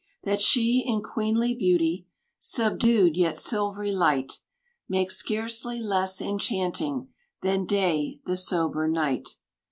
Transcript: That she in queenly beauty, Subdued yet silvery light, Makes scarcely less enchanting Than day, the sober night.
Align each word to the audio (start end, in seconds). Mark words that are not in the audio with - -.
That 0.23 0.41
she 0.41 0.83
in 0.83 1.03
queenly 1.03 1.53
beauty, 1.53 2.07
Subdued 2.39 3.15
yet 3.15 3.37
silvery 3.37 3.91
light, 3.91 4.39
Makes 4.89 5.17
scarcely 5.17 5.79
less 5.79 6.19
enchanting 6.19 7.09
Than 7.43 7.67
day, 7.67 8.19
the 8.25 8.35
sober 8.35 8.87
night. 8.87 9.35